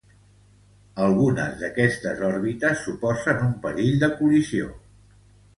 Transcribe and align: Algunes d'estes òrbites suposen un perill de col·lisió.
Algunes 1.07 1.59
d'estes 1.59 2.23
òrbites 2.29 2.81
suposen 2.87 3.47
un 3.51 3.55
perill 3.67 4.03
de 4.07 4.11
col·lisió. 4.23 4.73